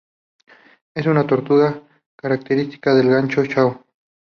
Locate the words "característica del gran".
2.15-3.29